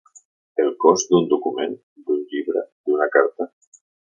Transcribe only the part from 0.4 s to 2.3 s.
El cos d'un document, d'un